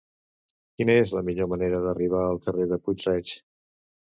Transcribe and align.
Quina 0.79 0.95
és 1.01 1.13
la 1.17 1.23
millor 1.27 1.49
manera 1.51 1.81
d'arribar 1.83 2.25
al 2.31 2.41
carrer 2.47 2.67
de 2.73 2.81
Puig-reig? 2.87 3.37